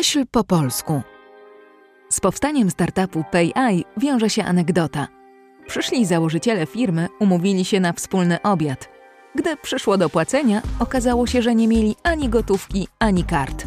[0.00, 1.02] Myśl po polsku.
[2.10, 5.08] Z powstaniem startupu PayEye wiąże się anegdota.
[5.66, 8.88] Przyszli założyciele firmy, umówili się na wspólny obiad.
[9.34, 13.64] Gdy przyszło do płacenia, okazało się, że nie mieli ani gotówki, ani kart.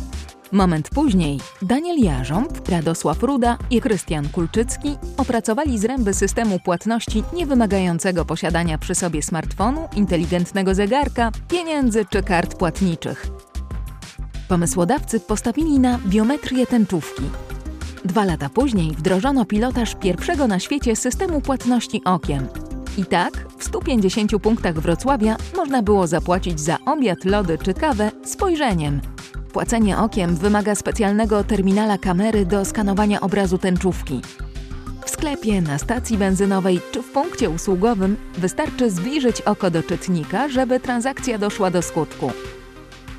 [0.52, 8.78] Moment później Daniel Jarząb, Radosław Ruda i Krystian Kulczycki opracowali zręby systemu płatności niewymagającego posiadania
[8.78, 13.28] przy sobie smartfonu, inteligentnego zegarka, pieniędzy czy kart płatniczych.
[14.54, 17.24] Pomysłodawcy postawili na biometrię tęczówki.
[18.06, 22.48] Dwa lata później wdrożono pilotaż pierwszego na świecie systemu płatności okiem.
[22.98, 29.02] I tak w 150 punktach Wrocławia można było zapłacić za obiad, lody czy kawę spojrzeniem.
[29.54, 34.22] Płacenie okiem wymaga specjalnego terminala kamery do skanowania obrazu tęczówki.
[35.06, 40.80] W sklepie, na stacji benzynowej czy w punkcie usługowym wystarczy zbliżyć oko do czytnika, żeby
[40.80, 42.32] transakcja doszła do skutku.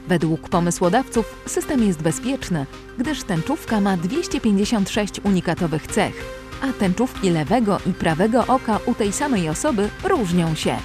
[0.09, 2.67] Według pomysłodawców system jest bezpieczny,
[2.99, 6.25] gdyż tęczówka ma 256 unikatowych cech,
[6.63, 10.77] a tęczówki lewego i prawego oka u tej samej osoby różnią się.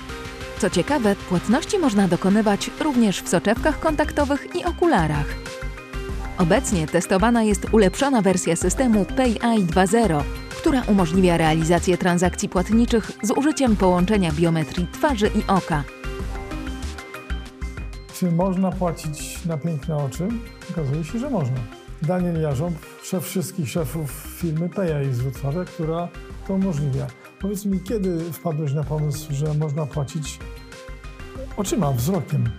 [0.60, 5.36] Co ciekawe, płatności można dokonywać również w soczewkach kontaktowych i okularach.
[6.38, 13.76] Obecnie testowana jest ulepszona wersja systemu PayEye 2.0, która umożliwia realizację transakcji płatniczych z użyciem
[13.76, 15.84] połączenia biometrii twarzy i oka.
[18.20, 20.28] Czy można płacić na piękne oczy?
[20.72, 21.58] Okazuje się, że można.
[22.02, 26.08] Daniel Jarząb, szef wszystkich szefów firmy PayEye z Wrocławia, która
[26.48, 27.08] to umożliwia.
[27.42, 30.40] Powiedz mi, kiedy wpadłeś na pomysł, że można płacić
[31.58, 32.50] oczyma, wzrokiem?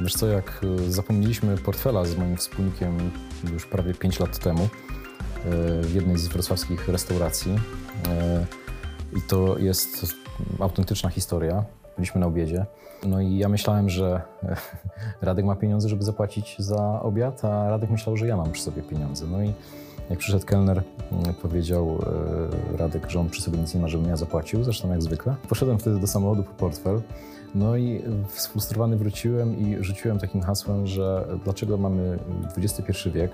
[0.00, 3.10] Wiesz co, jak e, zapomnieliśmy portfela z moim wspólnikiem
[3.52, 4.68] już prawie 5 lat temu e,
[5.82, 7.60] w jednej z wrocławskich restauracji
[8.08, 8.46] e,
[9.16, 10.06] i to jest
[10.60, 11.64] autentyczna historia.
[11.96, 12.66] Byliśmy na obiedzie.
[13.06, 14.20] No i ja myślałem, że
[15.22, 18.82] Radek ma pieniądze, żeby zapłacić za obiad, a Radek myślał, że ja mam przy sobie
[18.82, 19.26] pieniądze.
[19.32, 19.52] No i
[20.10, 21.98] jak przyszedł kelner, mm, powiedział
[22.76, 25.34] Radek, że on przy sobie nic nie ma, żebym ja zapłacił, zresztą jak zwykle.
[25.48, 27.02] Poszedłem wtedy do samochodu po portfel.
[27.54, 32.18] No i sfrustrowany wróciłem i rzuciłem takim hasłem, że dlaczego mamy
[32.56, 33.30] XXI wiek,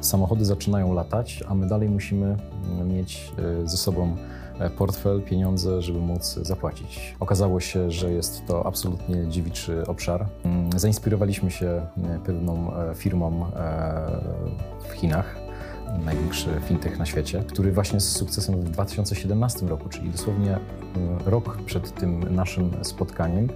[0.00, 2.36] samochody zaczynają latać, a my dalej musimy
[2.84, 3.32] mieć
[3.64, 4.16] ze sobą
[4.76, 7.16] portfel, pieniądze, żeby móc zapłacić.
[7.20, 10.26] Okazało się, że jest to absolutnie dziewiczy obszar.
[10.76, 11.86] Zainspirowaliśmy się
[12.24, 13.50] pewną firmą
[14.88, 15.36] w Chinach,
[16.04, 20.60] największy fintech na świecie, który właśnie z sukcesem w 2017 roku, czyli dosłownie e,
[21.26, 23.48] rok przed tym naszym spotkaniem,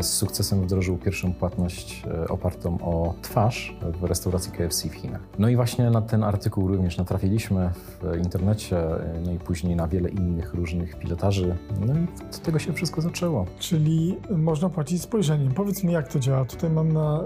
[0.00, 5.20] z sukcesem wdrożył pierwszą płatność e, opartą o twarz w restauracji KFC w Chinach.
[5.38, 9.88] No i właśnie na ten artykuł również natrafiliśmy w internecie, e, no i później na
[9.88, 11.56] wiele innych różnych pilotaży.
[11.86, 13.46] No i od tego się wszystko zaczęło.
[13.58, 15.52] Czyli można płacić spojrzeniem.
[15.54, 16.44] Powiedz mi, jak to działa.
[16.44, 17.24] Tutaj mam na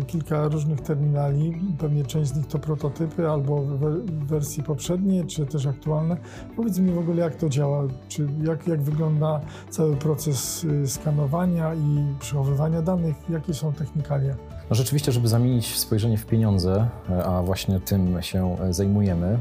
[0.00, 3.62] y, kilka różnych terminali, pewnie część z nich to prototypy albo
[4.06, 6.16] wersji poprzedniej, czy też aktualne.
[6.56, 9.40] Powiedz mi w ogóle, jak to działa, czy jak, jak wygląda
[9.70, 14.36] cały proces y, skanowania i przechowywania danych, jakie są technikalia?
[14.70, 16.88] No rzeczywiście, żeby zamienić spojrzenie w pieniądze,
[17.24, 19.38] a właśnie tym się zajmujemy,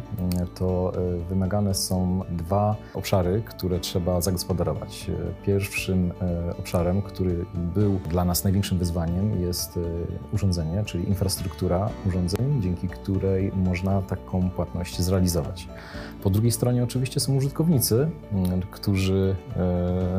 [0.56, 5.12] to e, wymagane są dwa obszary, które trzeba zagospodarować.
[5.46, 7.46] Pierwszym e, obszarem, który
[7.76, 9.82] był dla nas największym wyzwaniem, jest e,
[10.34, 15.68] urządzenie, czyli infrastruktura urządzeń, dzięki której można taką płatność zrealizować.
[16.24, 18.10] Po drugiej stronie oczywiście są użytkownicy,
[18.72, 19.36] którzy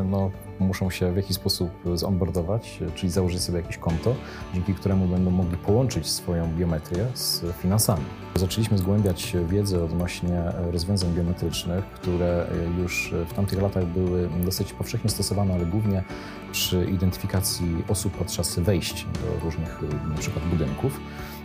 [0.05, 4.15] no, muszą się w jakiś sposób zonboardować, czyli założyć sobie jakieś konto,
[4.53, 8.03] dzięki któremu będą mogli połączyć swoją biometrię z finansami.
[8.35, 12.47] Zaczęliśmy zgłębiać wiedzę odnośnie rozwiązań biometrycznych, które
[12.79, 16.03] już w tamtych latach były dosyć powszechnie stosowane, ale głównie
[16.51, 20.31] przy identyfikacji osób podczas wejść do różnych np.
[20.49, 20.99] budynków.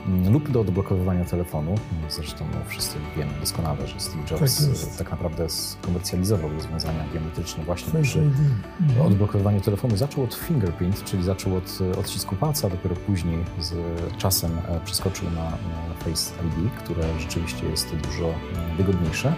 [0.09, 1.75] Mm, lub do odblokowywania telefonu.
[2.09, 7.93] Zresztą no, wszyscy wiemy doskonale, że Steve Jobs tak, tak naprawdę skomercjalizował rozwiązania biometryczne właśnie
[7.93, 9.07] Face przy mhm.
[9.07, 9.97] odblokowywaniu telefonu.
[9.97, 13.75] Zaczął od fingerprint, czyli zaczął od odcisku palca, dopiero później z
[14.19, 15.51] czasem e, przeskoczył na
[15.99, 19.35] Face ID, które rzeczywiście jest dużo e, wygodniejsze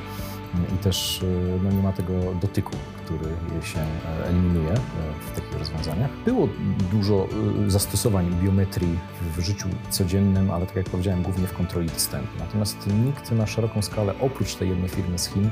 [0.75, 2.73] i też e, no, nie ma tego dotyku,
[3.05, 3.25] który
[3.63, 4.77] się e, eliminuje e,
[5.21, 6.11] w takich rozwiązaniach.
[6.25, 6.49] Było
[6.93, 7.29] dużo
[7.67, 8.99] zastosowań biometrii
[9.37, 12.29] w życiu codziennym, ale tak jak powiedziałem, głównie w kontroli dostępu.
[12.39, 15.51] Natomiast nikt na szeroką skalę, oprócz tej jednej firmy z Chin,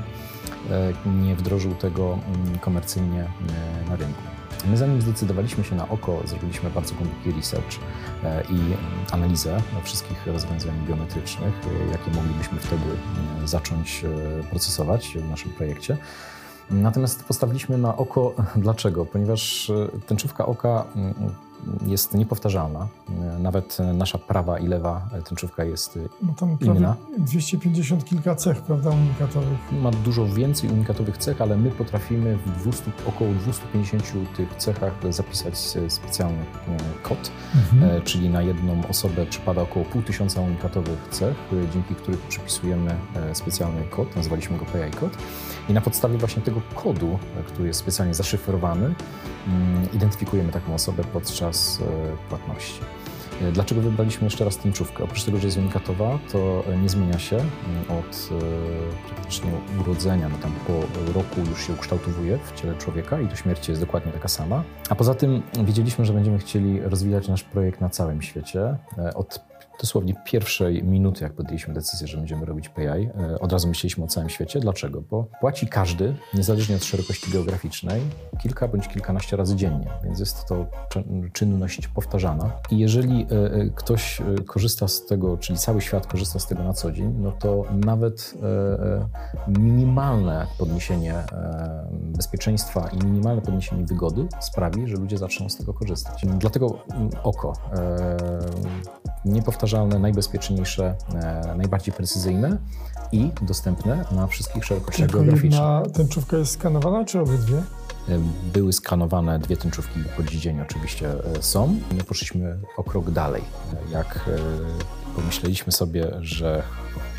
[1.23, 3.25] nie wdrożył tego mm, komercyjnie
[3.89, 4.36] na rynku.
[4.71, 7.79] My zanim zdecydowaliśmy się na oko, zrobiliśmy bardzo głęboki research
[8.23, 8.59] e, i
[9.11, 12.83] analizę wszystkich rozwiązań biometrycznych, e, jakie moglibyśmy wtedy
[13.43, 14.05] e, zacząć
[14.49, 15.97] procesować w naszym projekcie.
[16.71, 19.05] Natomiast postawiliśmy na oko dlaczego?
[19.05, 19.71] Ponieważ
[20.07, 20.85] tęczówka oka
[21.85, 22.87] jest niepowtarzalna.
[23.39, 26.95] Nawet nasza prawa i lewa tęczówka jest no tam inna.
[27.17, 29.71] 250 kilka cech, prawda, unikatowych.
[29.71, 34.03] Ma dużo więcej unikatowych cech, ale my potrafimy w 200, około 250
[34.37, 36.45] tych cechach zapisać specjalny
[37.03, 38.01] kod, mhm.
[38.01, 41.35] czyli na jedną osobę przypada około pół tysiąca unikatowych cech,
[41.73, 42.95] dzięki których przypisujemy
[43.33, 45.17] specjalny kod, nazwaliśmy go PI kod.
[45.69, 48.85] I na podstawie właśnie tego kodu, który jest specjalnie zaszyfrowany,
[49.47, 52.81] mm, identyfikujemy taką osobę podczas e, płatności.
[53.41, 55.03] E, dlaczego wybraliśmy jeszcze raz tęczówkę?
[55.03, 57.49] Oprócz tego, że jest unikatowa, to nie zmienia się mm,
[57.99, 60.73] od e, praktycznie urodzenia, no tam po
[61.13, 64.63] roku już się ukształtowuje w ciele człowieka i do śmierci jest dokładnie taka sama.
[64.89, 68.77] A poza tym wiedzieliśmy, że będziemy chcieli rozwijać nasz projekt na całym świecie.
[69.15, 69.46] Od
[69.81, 74.07] dosłownie pierwszej minuty, jak podjęliśmy decyzję, że będziemy robić PI, e, od razu myśleliśmy o
[74.07, 74.59] całym świecie.
[74.59, 75.01] Dlaczego?
[75.01, 78.01] Bo płaci każdy, niezależnie od szerokości geograficznej,
[78.39, 80.65] kilka bądź kilkanaście razy dziennie, więc jest to
[81.33, 82.51] czynność powtarzana.
[82.71, 86.73] I jeżeli e, e, ktoś korzysta z tego, czyli cały świat korzysta z tego na
[86.73, 88.33] co dzień, no to nawet
[89.47, 91.13] minimalne podniesienie
[91.91, 96.25] bezpieczeństwa i minimalne podniesienie wygody sprawi, że ludzie zaczną z tego korzystać.
[96.39, 97.53] Dlatego mm, oko
[99.67, 102.57] niepowtarzalne, najbezpieczniejsze, e, najbardziej precyzyjne
[103.11, 105.61] i dostępne na wszystkich szerokościach Tylko geograficznych.
[105.61, 107.57] Jedna tęczówka jest skanowana, czy obydwie?
[107.57, 107.63] E,
[108.53, 111.79] były skanowane dwie tęczówki po dzień oczywiście e, są.
[111.97, 113.43] My poszliśmy o krok dalej.
[113.91, 114.29] Jak
[115.15, 116.63] pomyśleliśmy sobie, że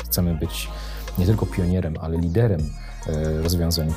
[0.05, 0.69] chcemy być
[1.17, 2.69] nie tylko pionierem, ale liderem
[3.41, 3.93] rozwiązań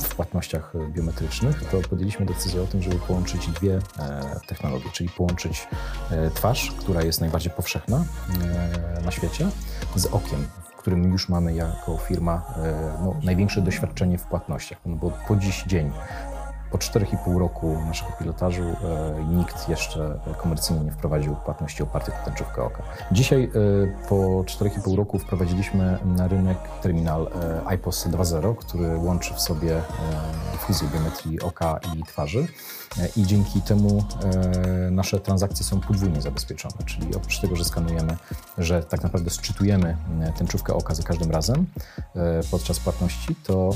[0.00, 5.68] w płatnościach biometrycznych, to podjęliśmy decyzję o tym, żeby połączyć dwie e, technologie, czyli połączyć
[6.10, 8.04] e, twarz, która jest najbardziej powszechna
[9.04, 9.48] na świecie,
[9.96, 10.46] z okiem,
[10.78, 12.54] którym już mamy jako firma
[13.04, 15.90] no, największe doświadczenie w płatnościach, no bo po dziś dzień
[16.72, 22.62] po 4,5 roku naszego pilotażu e, nikt jeszcze komercyjnie nie wprowadził płatności opartych o tęczówkę
[22.62, 22.82] oka.
[23.12, 27.30] Dzisiaj e, po 4,5 roku wprowadziliśmy na rynek terminal
[27.68, 29.82] e, IPOS 2.0, który łączy w sobie
[30.58, 32.46] fuzję biometrii oka i twarzy.
[33.16, 34.04] I dzięki temu
[34.90, 38.16] nasze transakcje są podwójnie zabezpieczone, czyli oprócz tego, że skanujemy,
[38.58, 39.96] że tak naprawdę sczytujemy
[40.38, 41.66] tęczówkę oka za każdym razem
[42.50, 43.70] podczas płatności, to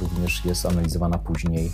[0.00, 1.72] również jest analizowana później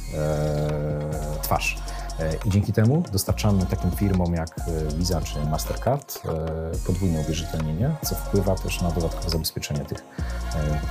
[1.42, 1.76] twarz.
[2.20, 7.96] E, I dzięki temu dostarczamy takim firmom jak e, Visa czy Mastercard e, podwójne uwierzytelnienie,
[8.04, 10.04] co wpływa też na dodatkowe zabezpieczenie tych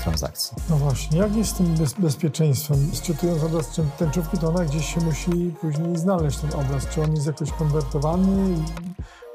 [0.03, 0.57] transakcji.
[0.69, 2.89] No właśnie, jak jest z tym bez bezpieczeństwem?
[2.93, 6.87] Sczytując obraz tęczówki, to ona gdzieś się musi później znaleźć ten obraz.
[6.87, 8.55] Czy on jest jakoś konwertowany?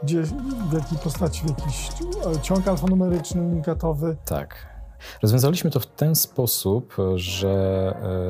[0.03, 0.23] Gdzie,
[0.71, 1.43] w jakiej postaci?
[1.43, 1.89] W jakiś
[2.43, 4.17] ciąg alfanumeryczny, unikatowy?
[4.25, 4.72] Tak.
[5.23, 7.49] Rozwiązaliśmy to w ten sposób, że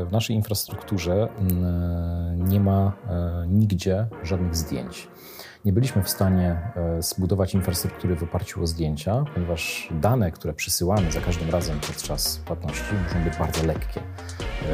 [0.03, 5.09] e, w naszej infrastrukturze mm, nie ma e, nigdzie żadnych zdjęć.
[5.65, 11.13] Nie byliśmy w stanie e, zbudować infrastruktury w oparciu o zdjęcia, ponieważ dane, które przysyłamy
[11.13, 14.01] za każdym razem podczas płatności, muszą być bardzo lekkie.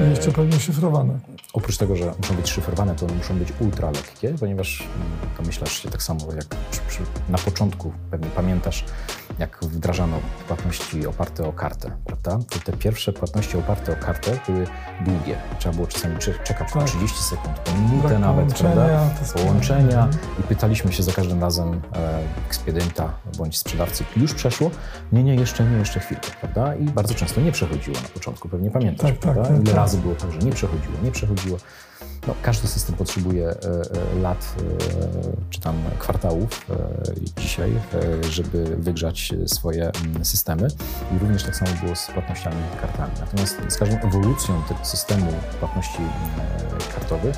[0.06, 1.18] I jeszcze pewnie szyfrowane.
[1.52, 5.90] Oprócz tego, że muszą być szyfrowane, to muszą być ultra lekkie, ponieważ mm, domyślasz się
[5.90, 8.84] tak samo jak przy, przy, na początku, pewnie pamiętasz,
[9.38, 10.16] jak wdrażano
[10.48, 12.38] płatności oparte o kartę, prawda?
[12.50, 14.66] To te pierwsze płatności oparte o kartę były
[15.00, 15.36] długie.
[15.58, 17.26] Trzeba było czasami czekać po 30 tak.
[17.26, 19.10] sekund, po minutę nawet, prawda?
[19.34, 20.08] Połączenia
[20.40, 24.70] i pytaliśmy się za każdym razem e, ekspedienta bądź sprzedawcy, już przeszło?
[25.12, 26.74] Nie, nie, jeszcze nie, jeszcze chwilkę, prawda?
[26.74, 29.42] I bardzo często nie przechodziło na początku, pewnie pamiętasz, tak, tak prawda?
[29.42, 29.74] Tak, Ile tak.
[29.74, 31.58] razy było tak, że nie przechodziło, nie przechodziło.
[32.28, 34.62] No, każdy system potrzebuje e, e, lat e,
[35.50, 36.66] czy tam kwartałów
[37.36, 37.72] dzisiaj,
[38.30, 40.68] żeby wygrzać swoje mm, systemy
[41.16, 43.12] i również tak samo było z płatnościami kartami.
[43.20, 46.12] Natomiast z każdą ewolucją tego systemu płatności mm,
[46.94, 47.36] kartowych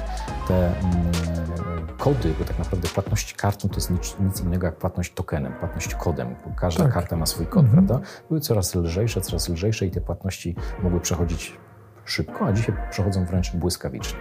[0.49, 1.70] te mm,
[2.01, 5.95] kody, bo tak naprawdę płatność kartą to jest nic, nic innego jak płatność tokenem, płatność
[5.95, 6.35] kodem.
[6.57, 6.93] Każda tak.
[6.93, 7.87] karta ma swój kod, mhm.
[7.87, 8.07] prawda?
[8.29, 11.59] Były coraz lżejsze, coraz lżejsze i te płatności mogły przechodzić
[12.05, 14.19] szybko, a dzisiaj przechodzą wręcz błyskawicznie.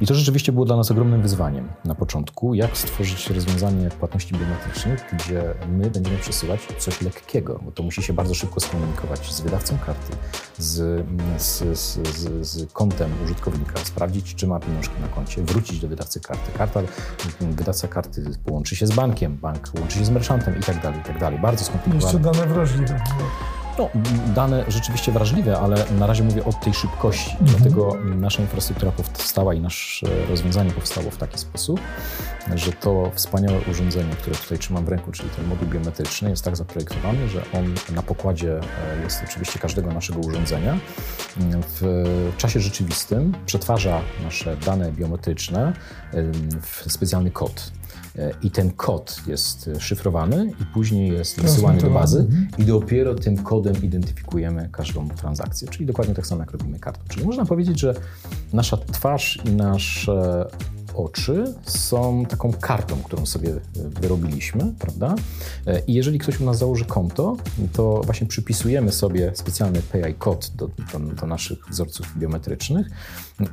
[0.00, 5.04] I to rzeczywiście było dla nas ogromnym wyzwaniem na początku, jak stworzyć rozwiązanie płatności biometrycznych,
[5.12, 9.78] gdzie my będziemy przesyłać coś lekkiego, bo to musi się bardzo szybko skomunikować z wydawcą
[9.86, 10.12] karty,
[10.62, 11.06] z,
[11.38, 16.52] z, z, z, kontem użytkownika, sprawdzić, czy ma pieniążki na koncie, wrócić do wydawcy karty.
[16.58, 16.80] Karta,
[17.40, 21.02] wydawca karty połączy się z bankiem, bank łączy się z merchantem i tak dalej, i
[21.02, 21.38] tak dalej.
[21.38, 22.12] Bardzo skomplikowane.
[22.12, 23.00] Jeszcze dane wrażliwe.
[23.78, 23.88] No,
[24.34, 27.30] dane rzeczywiście wrażliwe, ale na razie mówię o tej szybkości.
[27.30, 27.50] Mhm.
[27.50, 31.80] Dlatego nasza infrastruktura powstała i nasze rozwiązanie powstało w taki sposób,
[32.54, 36.56] że to wspaniałe urządzenie, które tutaj trzymam w ręku, czyli ten moduł biometryczny, jest tak
[36.56, 40.78] zaprojektowany, że on na pokładzie e, jest oczywiście każdego naszego urządzenia.
[41.80, 45.72] W czasie rzeczywistym przetwarza nasze dane biometryczne
[46.62, 47.70] w specjalny kod.
[48.18, 52.48] E, I ten kod jest szyfrowany i później jest wysyłany do bazy mhm.
[52.58, 55.68] i dopiero tym kodem identyfikujemy każdą transakcję.
[55.68, 57.00] Czyli dokładnie tak samo jak robimy kartą.
[57.08, 57.94] Czyli można powiedzieć, że
[58.52, 60.46] nasza twarz i nasze
[60.94, 65.14] oczy są taką kartą, którą sobie wyrobiliśmy, prawda?
[65.66, 67.36] E, I jeżeli ktoś u nas założy konto,
[67.72, 72.86] to właśnie przypisujemy sobie specjalny PI kod do, do, do naszych wzorców biometrycznych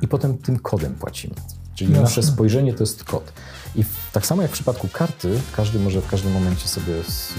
[0.02, 1.34] i potem tym kodem płacimy.
[1.74, 2.02] Czyli Jasne.
[2.02, 3.32] nasze spojrzenie to jest kod.
[3.76, 6.94] I tak samo jak w przypadku karty, każdy może w każdym momencie sobie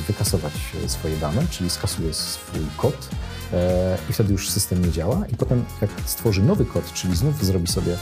[0.08, 0.54] wykasować
[0.86, 3.10] e, swoje dane, czyli skasuje swój kod
[3.54, 5.28] e, i wtedy już system nie działa.
[5.28, 7.98] I potem jak stworzy nowy kod, czyli znów zrobi sobie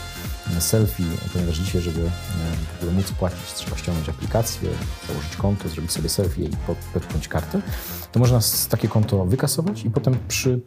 [0.57, 1.03] e, selfie,
[1.33, 2.09] ponieważ dzisiaj, żeby
[2.73, 4.69] w ogóle móc płacić, trzeba ściągnąć aplikację,
[5.07, 6.57] założyć konto, zrobić sobie selfie i
[6.93, 7.61] podpiąć kartę,
[8.11, 10.61] to można takie konto wykasować i potem przy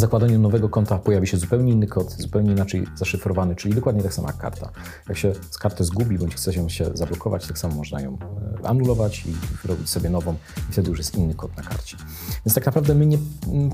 [0.00, 4.28] zakładaniu nowego konta pojawi się zupełnie inny kod, zupełnie inaczej zaszyfrowany, czyli dokładnie tak samo
[4.28, 4.70] jak karta.
[5.08, 8.18] Jak się kartę zgubi, bądź chce się, się zablokować, tak samo można ją
[8.62, 10.34] e, anulować i wyrobić sobie nową
[10.70, 11.96] i wtedy już jest inny kod na karcie.
[12.46, 13.18] Więc tak naprawdę my nie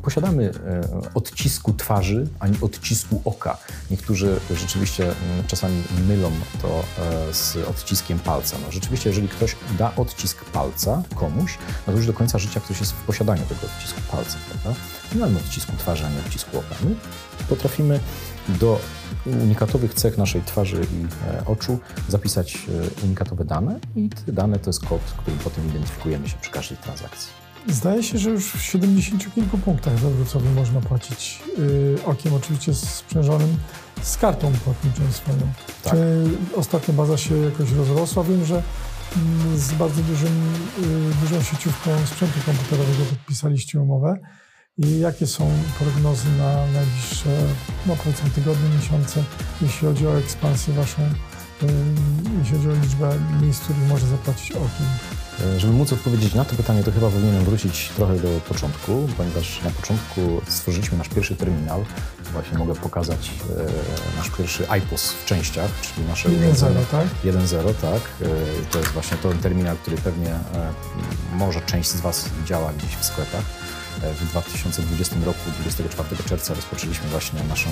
[0.02, 0.80] posiadamy e,
[1.14, 3.56] odcisku twarzy ani odcisku oka.
[3.90, 5.12] Niektórzy rzeczywiście
[5.46, 6.30] czasami mylą
[6.62, 8.56] to e, z odciskiem palca.
[8.66, 12.80] No, rzeczywiście, jeżeli ktoś da odcisk palca komuś, no to już do końca życia ktoś
[12.80, 14.80] jest w posiadaniu tego odcisku palca, prawda?
[15.14, 16.74] Nie mamy odcisku twarzy ani odcisku oka.
[16.84, 16.94] My
[17.48, 18.00] potrafimy
[18.48, 18.80] do
[19.26, 21.78] unikatowych cech naszej twarzy i e, oczu
[22.08, 22.56] zapisać
[23.02, 26.78] e, unikatowe dane i te dane to jest kod, którym potem identyfikujemy się przy każdej
[26.78, 27.44] transakcji.
[27.68, 33.56] Zdaje się, że już w 70 kilku punktach Wrocławiu można płacić yy, okiem, oczywiście sprzężonym
[34.02, 35.38] z kartą płatniczą swoją.
[35.82, 35.92] Tak.
[35.92, 36.24] Czy
[36.56, 38.24] ostatnia baza się jakoś rozrosła?
[38.24, 38.62] Wiem, że
[39.16, 44.18] mm, z bardzo dużym, yy, dużą sieciówką sprzętu komputerowego podpisaliście umowę.
[44.78, 47.28] I jakie są prognozy na najbliższe,
[47.86, 49.24] no powiedzmy tygodnie, miesiące,
[49.62, 51.02] jeśli chodzi o ekspansję waszą,
[52.38, 54.86] jeśli chodzi o liczbę miejsc, których może zapłacić okiem?
[55.58, 59.70] Żeby móc odpowiedzieć na to pytanie, to chyba powinienem wrócić trochę do początku, ponieważ na
[59.70, 61.84] początku stworzyliśmy nasz pierwszy terminal.
[62.32, 67.06] Właśnie mogę pokazać e, nasz pierwszy IPOS w częściach, czyli nasze 1.0, tak?
[67.24, 68.02] 1.0, tak.
[68.22, 68.26] E,
[68.70, 70.72] to jest właśnie ten terminal, który pewnie e,
[71.32, 73.44] może część z Was widziała gdzieś w sklepach.
[74.02, 77.70] W 2020 roku, 24 czerwca, rozpoczęliśmy właśnie naszą,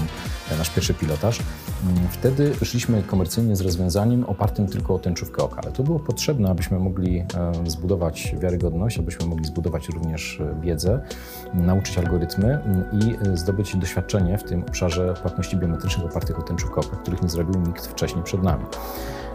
[0.58, 1.38] nasz pierwszy pilotaż.
[1.84, 6.50] Mm, wtedy szliśmy komercyjnie z rozwiązaniem opartym tylko o tęczówkę oka, ale to było potrzebne,
[6.50, 7.26] abyśmy mogli e,
[7.66, 11.00] zbudować wiarygodność, abyśmy mogli zbudować również e, wiedzę,
[11.54, 16.80] nauczyć algorytmy mm, i e, zdobyć doświadczenie w tym obszarze płatności biometrycznych opartych o tęczówkę
[16.80, 18.64] oka, których nie zrobił nikt wcześniej przed nami.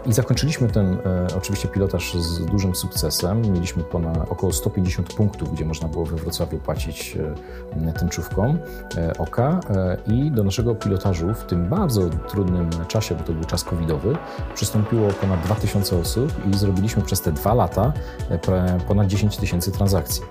[0.06, 3.42] I zakończyliśmy ten e, oczywiście pilotaż z dużym sukcesem.
[3.42, 7.18] Mieliśmy ponad około 150 punktów, gdzie można było we Wrocławiu płacić
[7.86, 8.58] e, tęczówką
[8.96, 9.60] e, oka
[10.06, 14.16] i do naszego pilotażu w tym bardzo trudnym czasie, bo to był czas covidowy,
[14.54, 17.92] przystąpiło ponad 2000 osób i zrobiliśmy przez te dwa lata
[18.88, 20.22] ponad 10 tysięcy transakcji.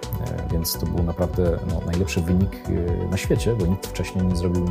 [0.52, 2.52] Więc to był naprawdę no, najlepszy wynik
[3.12, 4.66] na świecie, bo nikt wcześniej nie zrobił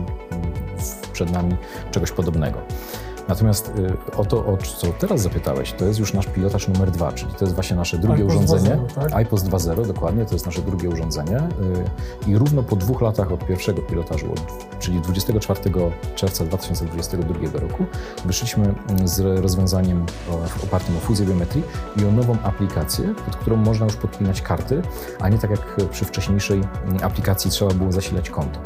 [1.12, 1.56] przed nami
[1.90, 2.58] czegoś podobnego.
[3.28, 7.12] Natomiast y, o to, o co teraz zapytałeś, to jest już nasz pilotaż numer dwa,
[7.12, 8.70] czyli to jest właśnie nasze drugie urządzenie.
[8.70, 9.22] 2.0, tak?
[9.22, 11.36] IPOS 2.0, dokładnie, to jest nasze drugie urządzenie.
[11.36, 14.34] Y, I równo po dwóch latach od pierwszego pilotażu,
[14.80, 15.60] czyli 24
[16.14, 17.84] czerwca 2022 roku,
[18.24, 20.06] wyszliśmy mm, z rozwiązaniem
[20.64, 21.62] opartym o fuzję biometrii
[21.96, 24.82] i o nową aplikację, pod którą można już podpinać karty,
[25.20, 28.60] a nie tak jak przy wcześniejszej mm, aplikacji trzeba było zasilać konto.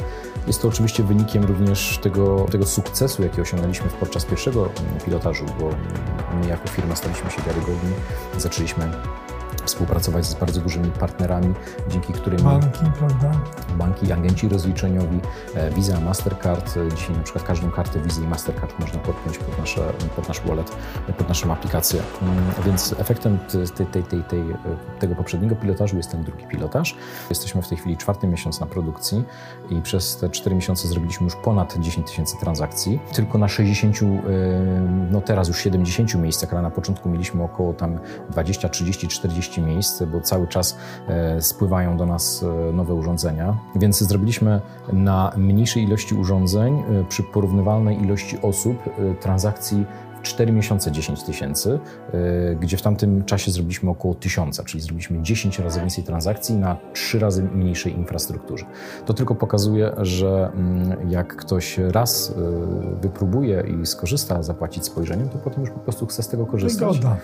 [0.47, 4.69] Jest to oczywiście wynikiem również tego, tego sukcesu, jaki osiągnęliśmy podczas pierwszego
[5.05, 5.69] pilotażu, bo
[6.41, 7.91] my jako firma staliśmy się wiarygodni,
[8.37, 8.91] zaczęliśmy
[9.65, 11.53] współpracować z bardzo dużymi partnerami,
[11.89, 13.31] dzięki którym banki, prawda?
[13.77, 15.19] Banki, agenci rozliczeniowi,
[15.55, 16.77] e, Visa, Mastercard.
[16.77, 19.81] E, dzisiaj na przykład każdą kartę Visa i Mastercard można podpiąć pod, nasze,
[20.15, 20.71] pod nasz wallet,
[21.17, 22.01] pod naszą aplikację.
[22.21, 23.39] Mm, więc efektem
[23.77, 24.43] tej, tej, tej, tej,
[24.99, 26.95] tego poprzedniego pilotażu jest ten drugi pilotaż.
[27.29, 29.23] Jesteśmy w tej chwili czwarty miesiąc na produkcji
[29.69, 32.99] i przez te cztery miesiące zrobiliśmy już ponad 10 tysięcy transakcji.
[33.13, 34.05] Tylko na 60, e,
[35.11, 37.99] no teraz już 70 miejscach, ale na początku mieliśmy około tam
[38.29, 40.77] 20, 30, 40 40 miejsc, bo cały czas
[41.07, 43.57] e, spływają do nas e, nowe urządzenia.
[43.75, 44.61] Więc zrobiliśmy
[44.93, 48.77] na mniejszej ilości urządzeń, e, przy porównywalnej ilości osób,
[49.19, 49.85] transakcji
[50.23, 51.79] 4 miesiące 10 tysięcy,
[52.59, 57.19] gdzie w tamtym czasie zrobiliśmy około 1000, czyli zrobiliśmy 10 razy więcej transakcji na 3
[57.19, 58.65] razy mniejszej infrastrukturze.
[59.05, 62.33] To tylko pokazuje, że mm, jak ktoś raz
[63.01, 66.97] wypróbuje i skorzysta zapłacić spojrzeniem, to potem już po prostu chce z tego korzystać.
[66.97, 67.17] Wygoda.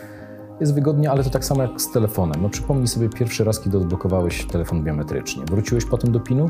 [0.60, 2.42] Jest wygodnie, ale to tak samo jak z telefonem.
[2.42, 5.46] No przypomnij sobie pierwszy raz, kiedy odblokowałeś telefon biometrycznie.
[5.46, 6.50] Wróciłeś potem do PIN-u?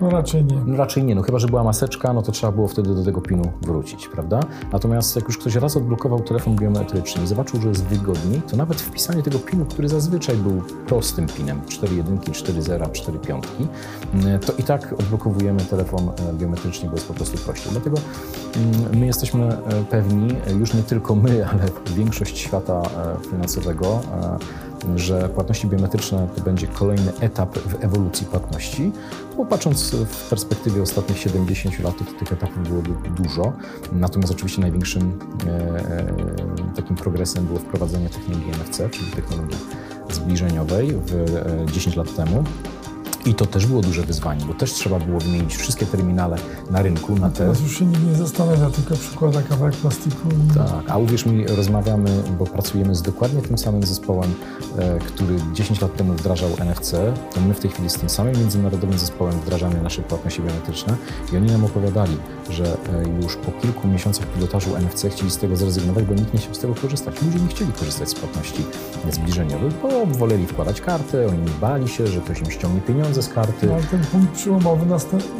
[0.00, 0.56] No raczej nie.
[0.66, 3.20] No raczej nie, no chyba, że była maseczka, no to trzeba było wtedy do tego
[3.20, 4.40] PIN-u wrócić, prawda?
[4.72, 8.80] Natomiast jak już ktoś raz odblokował telefon biometryczny i zobaczył, że jest wygodniej, to nawet
[8.80, 13.66] wpisanie tego PIN-u, który zazwyczaj był prostym PIN-em, 4 jedynki, 4 zera, 4 piątki,
[14.14, 17.72] mm, to i tak odblokowujemy telefon e, biometrycznie, bo jest po prostu prościej.
[17.72, 17.96] Dlatego
[18.56, 21.62] mm, my jesteśmy e, pewni, już nie tylko my, ale
[21.96, 24.00] większość świata e, finansowego,
[24.96, 28.92] że płatności biometryczne to będzie kolejny etap w ewolucji płatności,
[29.36, 32.82] bo patrząc w perspektywie ostatnich 70 lat, to tych etapów było
[33.16, 33.52] dużo.
[33.92, 39.58] Natomiast oczywiście największym e, e, takim progresem było wprowadzenie technologii NFC, czyli technologii
[40.10, 42.44] zbliżeniowej w 10 e, lat temu.
[43.26, 46.36] I to też było duże wyzwanie, bo też trzeba było wymienić wszystkie terminale
[46.70, 47.38] na rynku na te...
[47.38, 50.28] Teraz już się nikt nie zastanawia, tylko przykłada kawałek plastiku.
[50.54, 54.34] Tak, a uwierz mi, rozmawiamy, bo pracujemy z dokładnie tym samym zespołem,
[54.78, 56.90] e, który 10 lat temu wdrażał NFC,
[57.34, 60.96] to my w tej chwili z tym samym międzynarodowym zespołem wdrażamy nasze płatności biometryczne
[61.32, 62.16] i oni nam opowiadali,
[62.50, 66.40] że e, już po kilku miesiącach pilotażu NFC chcieli z tego zrezygnować, bo nikt nie
[66.40, 67.22] chciał z tego korzystać.
[67.22, 68.64] Ludzie nie chcieli korzystać z płatności
[69.10, 73.34] zbliżeniowych, bo woleli wkładać kartę, oni bali się, że ktoś im ściągnie pieniądze, pieniądze z
[73.34, 73.66] karty.
[73.66, 74.86] No, ale ten punkt przełomowy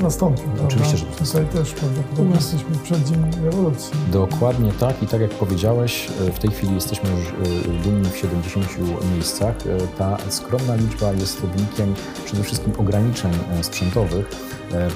[0.01, 0.45] nastąpił.
[0.67, 2.37] Oczywiście, że Tutaj też prawdopodobnie no.
[2.37, 3.93] jesteśmy przed dzień rewolucji.
[4.13, 8.17] Dokładnie tak i tak jak powiedziałeś, e, w tej chwili jesteśmy już e, dumni w
[8.17, 8.67] 70
[9.15, 9.55] miejscach.
[9.67, 14.31] E, ta skromna liczba jest wynikiem przede wszystkim ograniczeń sprzętowych,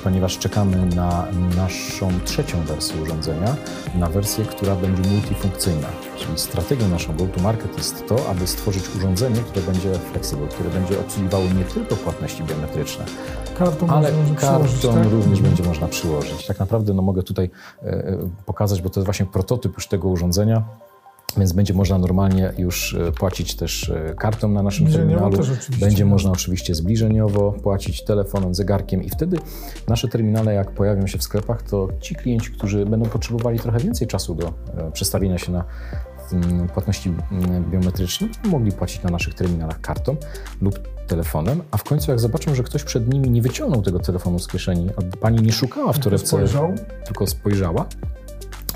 [0.05, 3.57] ponieważ czekamy na naszą trzecią wersję urządzenia,
[3.95, 5.89] na wersję, która będzie multifunkcyjna.
[6.17, 11.45] Czyli strategią naszą go-to-market jest to, aby stworzyć urządzenie, które będzie flexible, które będzie obsługiwało
[11.45, 13.05] nie tylko płatności biometryczne,
[13.59, 15.11] kartą ale kartą tak?
[15.11, 16.47] również będzie można przyłożyć.
[16.47, 17.51] Tak naprawdę no, mogę tutaj
[17.83, 20.63] e, pokazać, bo to jest właśnie prototyp już tego urządzenia.
[21.37, 25.39] Więc będzie można normalnie już e, płacić też e, kartą na naszym terminalu.
[25.81, 26.11] Będzie no.
[26.11, 29.39] można oczywiście zbliżeniowo płacić telefonem, zegarkiem i wtedy
[29.89, 34.07] nasze terminale, jak pojawią się w sklepach, to ci klienci, którzy będą potrzebowali trochę więcej
[34.07, 34.53] czasu do
[34.93, 35.65] przestawienia się na
[36.75, 37.13] płatności
[37.71, 40.17] biometryczne, mogli płacić na naszych terminalach kartą
[40.61, 44.39] lub telefonem, a w końcu jak zobaczą, że ktoś przed nimi nie wyciągnął tego telefonu
[44.39, 46.45] z kieszeni, a pani nie szukała w torebce,
[47.05, 47.87] tylko spojrzała,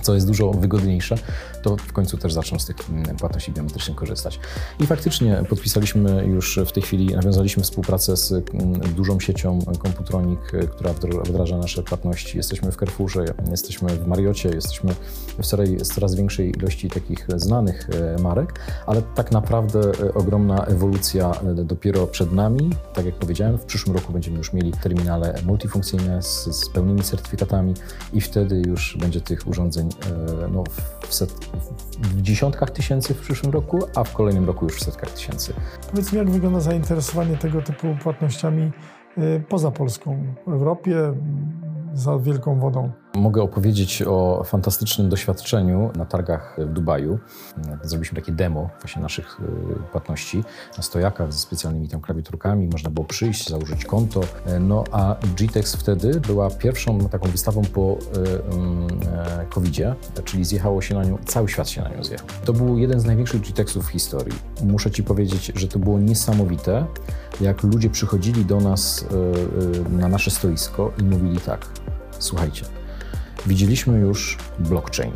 [0.02, 1.16] co jest dużo wygodniejsze,
[1.62, 2.76] to w końcu też zaczną z tych
[3.18, 4.40] płatności biometrycznych korzystać.
[4.80, 8.34] I faktycznie podpisaliśmy już w tej chwili, nawiązaliśmy współpracę z
[8.96, 10.92] dużą siecią Computronic, która
[11.24, 12.36] wdraża nasze płatności.
[12.36, 14.94] Jesteśmy w Carrefourze, jesteśmy w Mariocie, jesteśmy
[15.38, 21.32] w coraz, coraz większej ilości takich znanych e, marek, ale tak naprawdę e, ogromna ewolucja
[21.54, 22.70] dopiero przed nami.
[22.94, 27.74] Tak jak powiedziałem, w przyszłym roku będziemy już mieli terminale multifunkcyjne z, z pełnymi certyfikatami
[28.12, 29.88] i wtedy już będzie tych urządzeń
[30.52, 30.64] no,
[31.08, 31.34] w, set,
[32.00, 35.54] w dziesiątkach tysięcy w przyszłym roku, a w kolejnym roku już w setkach tysięcy.
[35.90, 38.72] Powiedz mi, jak wygląda zainteresowanie tego typu płatnościami
[39.18, 41.14] y, poza Polską, w Europie,
[41.92, 42.92] za wielką wodą?
[43.14, 47.18] Mogę opowiedzieć o fantastycznym doświadczeniu na targach w Dubaju.
[47.82, 50.44] Zrobiliśmy takie demo właśnie naszych y, płatności
[50.76, 52.68] na stojakach ze specjalnymi tam klawiaturkami.
[52.72, 54.20] Można było przyjść, założyć konto.
[54.60, 59.94] No a GTEX wtedy była pierwszą taką wystawą po y, y, COVID-zie,
[60.24, 62.26] czyli zjechało się na nią, cały świat się na nią zjechał.
[62.44, 64.38] To był jeden z największych GTEXów w historii.
[64.62, 66.86] Muszę Ci powiedzieć, że to było niesamowite,
[67.40, 69.04] jak ludzie przychodzili do nas
[69.90, 71.66] na nasze stoisko i mówili tak,
[72.18, 72.64] słuchajcie,
[73.46, 75.12] Widzieliśmy już blockchain,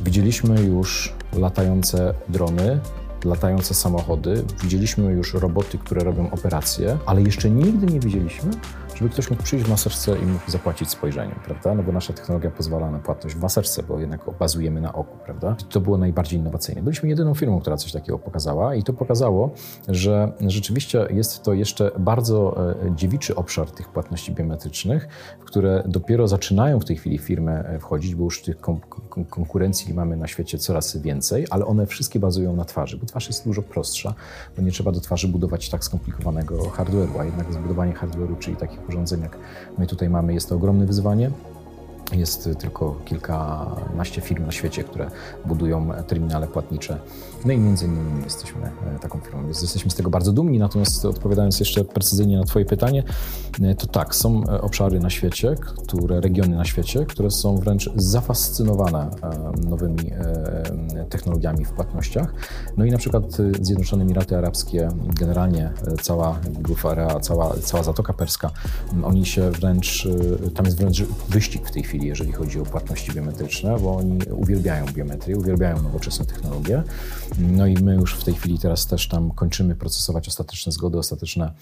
[0.00, 2.80] widzieliśmy już latające drony,
[3.24, 8.50] latające samochody, widzieliśmy już roboty, które robią operacje, ale jeszcze nigdy nie widzieliśmy,
[8.98, 11.74] żeby ktoś mógł przyjść w maseczce i mógł zapłacić spojrzeniem, prawda?
[11.74, 15.56] No bo nasza technologia pozwala na płatność w maseczce, bo jednak bazujemy na oku, prawda?
[15.60, 16.82] I to było najbardziej innowacyjne.
[16.82, 19.50] Byliśmy jedyną firmą, która coś takiego pokazała i to pokazało,
[19.88, 25.08] że rzeczywiście jest to jeszcze bardzo e, dziewiczy obszar tych płatności biometrycznych,
[25.40, 28.56] w które dopiero zaczynają w tej chwili firmy e, wchodzić, bo już tych
[29.30, 33.44] konkurencji mamy na świecie coraz więcej, ale one wszystkie bazują na twarzy, bo twarz jest
[33.44, 34.14] dużo prostsza,
[34.56, 38.80] bo nie trzeba do twarzy budować tak skomplikowanego hardware'u, a jednak zbudowanie hardware'u, czyli takich
[38.88, 39.36] urządzeń, jak
[39.78, 41.30] my tutaj mamy, jest to ogromne wyzwanie.
[42.12, 45.10] Jest tylko kilkanaście firm na świecie, które
[45.44, 46.98] budują terminale płatnicze.
[47.44, 48.62] No i między innymi jesteśmy
[48.96, 49.48] e, taką firmą.
[49.48, 53.02] Jesteśmy z tego bardzo dumni, natomiast odpowiadając jeszcze precyzyjnie na Twoje pytanie,
[53.62, 57.90] e, to tak, są e, obszary na świecie, które, regiony na świecie, które są wręcz
[57.96, 59.10] zafascynowane
[59.66, 60.10] nowymi
[61.10, 62.34] technologiami w płatnościach.
[62.76, 63.24] No i na przykład
[63.60, 64.88] Zjednoczone Emiraty Arabskie,
[65.20, 68.50] generalnie cała Gulf Area, cała, cała Zatoka Perska,
[69.02, 70.08] oni się wręcz,
[70.54, 74.18] tam jest wręcz wyścig w tej chwili chwili, jeżeli chodzi o płatności biometryczne, bo oni
[74.30, 76.82] uwielbiają biometrię, uwielbiają nowoczesne technologie.
[77.38, 81.52] No i my już w tej chwili teraz też tam kończymy procesować ostateczne zgody, ostateczne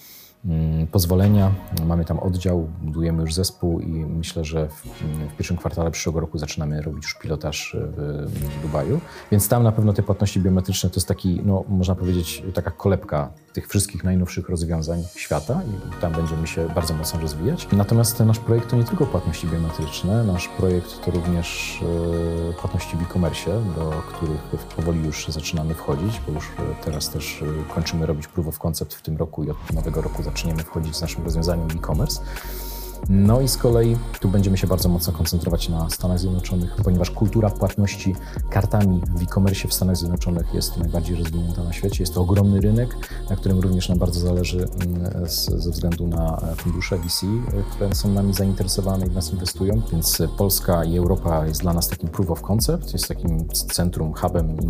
[0.44, 1.55] Mm, pozwolenia.
[1.87, 4.87] Mamy tam oddział, budujemy już zespół i myślę, że w,
[5.33, 9.01] w, pierwszym kwartale przyszłego roku zaczynamy robić już pilotaż w, w Dubaju.
[9.31, 13.33] Więc tam na pewno te płatności biometryczne to jest taki, no, można powiedzieć, taka kolebka
[13.57, 17.69] tych wszystkich najnowszych rozwiązań świata i tam będziemy się bardzo mocno rozwijać.
[17.73, 21.81] Natomiast nasz projekt to nie tylko płatności biometryczne, nasz projekt to również
[22.51, 24.40] e, płatności w e-commerce, do których
[24.77, 28.95] powoli już zaczynamy wchodzić, bo już e, teraz też e, kończymy robić proof of concept
[28.95, 32.21] w tym roku i od nowego roku zaczniemy wchodzić z naszym rozwiązaniem e-commerce.
[33.09, 37.51] No i z kolei tu będziemy się bardzo mocno koncentrować na Stanach Zjednoczonych, ponieważ kultura
[37.51, 38.15] płatności
[38.51, 42.03] kartami w e-commerce w Stanach Zjednoczonych jest najbardziej rozwinięta na świecie.
[42.03, 42.97] Jest to ogromny rynek,
[43.31, 47.27] na którym również nam bardzo zależy mm, ze względu na fundusze VC,
[47.71, 49.83] które są nami zainteresowane i w nas inwestują.
[49.93, 54.61] Więc Polska i Europa jest dla nas takim proof of concept, jest takim centrum, hubem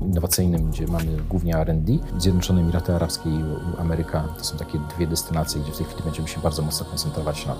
[0.00, 1.92] innowacyjnym, gdzie mamy głównie R&D.
[2.18, 3.44] Zjednoczone Emiraty Arabskie i
[3.78, 6.86] Ameryka to są takie dwie destynacje, gdzie w tej chwili będziemy się bardzo bardzo mocno
[6.86, 7.58] koncentrować się nad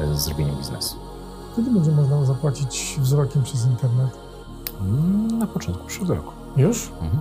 [0.00, 0.96] e, zrobieniem biznesu.
[1.56, 4.10] Kiedy będzie można zapłacić wzrokiem przez internet?
[4.80, 6.32] Mm, na początku przyszłego roku.
[6.56, 6.92] Już?
[7.02, 7.20] Mhm.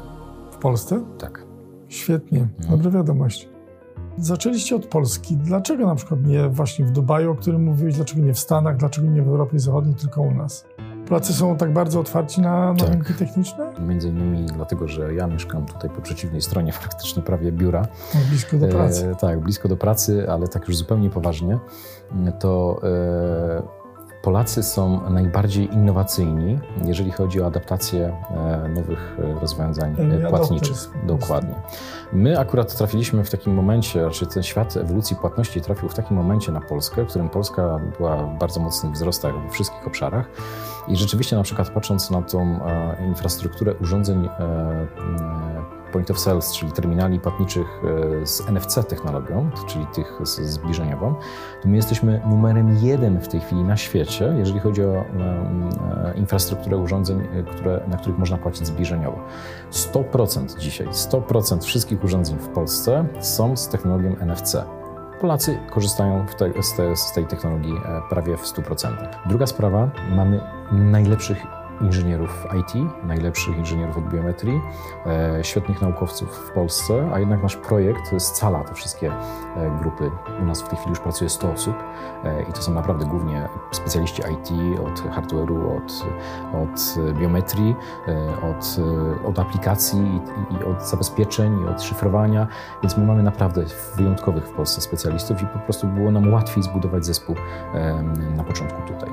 [0.52, 1.04] W Polsce?
[1.18, 1.44] Tak.
[1.88, 2.78] Świetnie, mhm.
[2.78, 3.50] dobra wiadomość.
[4.18, 5.38] Zaczęliście od Polski.
[5.38, 9.08] Dlaczego na przykład nie właśnie w Dubaju, o którym mówiłeś, dlaczego nie w Stanach, dlaczego
[9.08, 10.66] nie w Europie Zachodniej, tylko u nas?
[11.08, 12.90] Polacy są tak bardzo otwarci na, na tak.
[12.90, 13.74] rynki techniczne?
[13.80, 17.88] Między innymi dlatego, że ja mieszkam tutaj po przeciwnej stronie praktycznie prawie biura.
[18.16, 19.12] No, blisko do pracy.
[19.12, 21.60] E, tak, blisko do pracy, ale tak już zupełnie poważnie,
[22.40, 23.77] to e,
[24.22, 30.78] Polacy są najbardziej innowacyjni, jeżeli chodzi o adaptację e, nowych e, rozwiązań e, płatniczych.
[31.04, 31.56] Dokładnie.
[32.14, 36.52] My akurat trafiliśmy w takim momencie, raczej ten świat ewolucji płatności trafił w takim momencie
[36.52, 40.30] na Polskę, w którym Polska była w bardzo mocnych wzrostach we wszystkich obszarach.
[40.88, 42.60] I rzeczywiście na przykład patrząc na tą
[43.08, 44.30] infrastrukturę urządzeń
[45.92, 47.82] point of sales, czyli terminali płatniczych
[48.22, 51.16] e, z NFC technologią, czyli tych z zbliżeniową,
[51.62, 56.78] to my jesteśmy numerem jeden w tej chwili na świecie, jeżeli chodzi o e, infrastrukturę
[56.78, 59.20] urządzeń, e, które, na których można płacić zbliżeniowo.
[59.72, 64.64] 100% dzisiaj, 100% wszystkich urządzeń w Polsce są z technologią NFC.
[65.22, 67.74] Polacy korzystają te, z, te, z tej technologii
[68.10, 68.88] prawie w 100%.
[69.26, 74.62] Druga sprawa, mamy najlepszych inżynierów IT, najlepszych inżynierów od biometrii,
[75.06, 80.12] e, świetnych naukowców w Polsce, a jednak nasz projekt scala te wszystkie e, grupy.
[80.42, 81.76] U nas w tej chwili już pracuje 100 osób
[82.24, 84.52] e, i to są naprawdę głównie specjaliści IT
[84.88, 86.06] od hardware'u, od,
[86.64, 87.76] od biometrii,
[88.44, 88.78] od,
[89.26, 92.48] od aplikacji i, i od zabezpieczeń, i od szyfrowania,
[92.84, 93.64] więc my mamy naprawdę
[93.96, 97.36] wyjątkowych w Polsce specjalistów i po prostu było nam łatwiej zbudować zespół
[98.36, 99.10] na początku tutaj.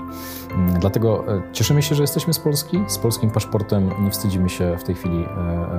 [0.80, 2.84] Dlatego cieszymy się, że jesteśmy z Polski, Polski.
[2.86, 5.28] Z polskim paszportem nie wstydzimy się w tej chwili e,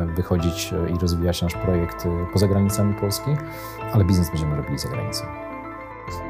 [0.01, 3.31] e, wychodzić e, i rozwijać nasz projekt poza granicami Polski,
[3.93, 5.25] ale biznes będziemy robili za granicą.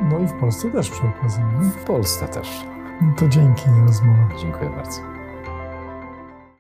[0.10, 1.44] No i w Polsce też przy okazji.
[1.62, 2.66] W Polsce też.
[3.02, 4.28] No to dzięki za rozmowę.
[4.42, 5.15] Dziękuję bardzo.